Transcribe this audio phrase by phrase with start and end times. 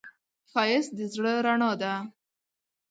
[0.51, 1.93] ښایست د زړه رڼا ده